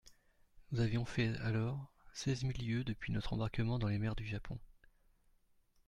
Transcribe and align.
Nous 0.71 0.79
avions 0.79 1.05
fait 1.05 1.37
alors 1.41 1.85
seize 2.13 2.43
mille 2.43 2.57
lieues 2.67 2.83
depuis 2.83 3.13
notre 3.13 3.33
embarquement 3.33 3.77
dans 3.77 3.87
les 3.87 3.99
mers 3.99 4.15
du 4.15 4.25
Japon. 4.25 4.57